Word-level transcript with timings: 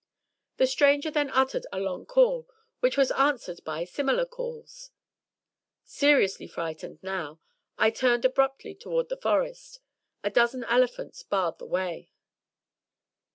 The 0.57 0.65
stranger 0.65 1.11
then 1.11 1.29
uttered 1.29 1.67
a 1.71 1.79
long 1.79 2.07
call, 2.07 2.47
which 2.79 2.97
was 2.97 3.11
answered 3.11 3.63
by 3.63 3.83
similar 3.83 4.25
calls. 4.25 4.89
Seriously 5.83 6.47
frightened 6.47 6.97
now, 7.03 7.39
I 7.77 7.91
turned 7.91 8.25
abruptly 8.25 8.73
towards 8.73 9.09
the 9.09 9.15
Forest. 9.17 9.79
A 10.23 10.31
dozen 10.31 10.63
elephants 10.63 11.21
barred 11.21 11.59
the 11.59 11.67
way. 11.67 12.09